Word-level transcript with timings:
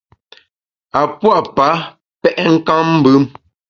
A 0.99 1.01
pua’ 1.19 1.37
pa 1.55 1.69
pèt 2.21 2.37
nkammbùm. 2.53 3.23